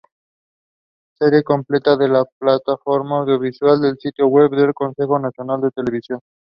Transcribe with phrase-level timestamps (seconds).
[1.19, 6.19] Serie completa en la Plataforma Audiovisual del sitio web del Consejo Nacional de Televisión